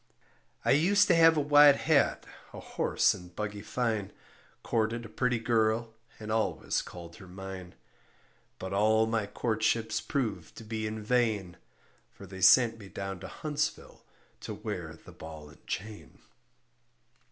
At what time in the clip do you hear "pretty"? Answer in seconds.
5.09-5.37